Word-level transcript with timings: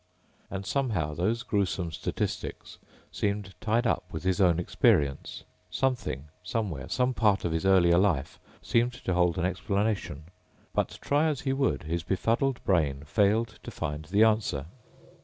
And 0.49 0.65
somehow 0.65 1.13
those 1.13 1.43
gruesome 1.43 1.91
statistics 1.91 2.79
seemed 3.11 3.53
tied 3.61 3.85
up 3.85 4.03
with 4.11 4.23
his 4.23 4.41
own 4.41 4.59
experience. 4.59 5.43
Something, 5.69 6.29
somewhere, 6.41 6.89
some 6.89 7.13
part 7.13 7.45
of 7.45 7.51
his 7.51 7.67
earlier 7.67 7.99
life, 7.99 8.39
seemed 8.63 8.93
to 8.93 9.13
hold 9.13 9.37
an 9.37 9.45
explanation. 9.45 10.23
But 10.73 10.97
try 11.01 11.27
as 11.27 11.41
he 11.41 11.53
would 11.53 11.83
his 11.83 12.01
befuddled 12.01 12.63
brain 12.63 13.03
failed 13.05 13.59
to 13.61 13.69
find 13.69 14.05
the 14.05 14.23
answer. 14.23 14.65